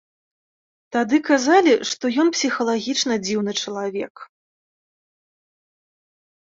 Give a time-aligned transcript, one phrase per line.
[0.95, 4.27] Тады казалі, што ён псіхалагічна дзіўны чалавек.